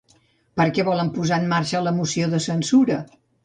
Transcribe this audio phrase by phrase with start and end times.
[0.61, 3.03] Per què volen posar en marxa la moció de censura?